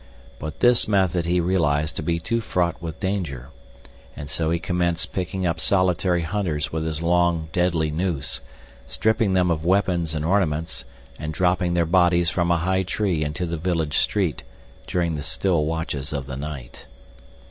[0.39, 3.49] But this method he realized to be too fraught with danger,
[4.15, 8.41] and so he commenced picking up solitary hunters with his long, deadly noose,
[8.87, 10.85] stripping them of weapons and ornaments
[11.19, 14.41] and dropping their bodies from a high tree into the village street
[14.87, 16.87] during the still watches of the night.